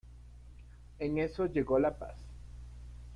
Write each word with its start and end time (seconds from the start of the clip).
En 0.97 1.19
eso 1.19 1.45
llegó 1.45 1.77
la 1.77 1.95
paz. 1.95 2.15